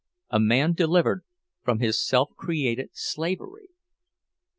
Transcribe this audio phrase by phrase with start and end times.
[0.31, 1.21] A man delivered
[1.61, 3.69] from his self created slavery!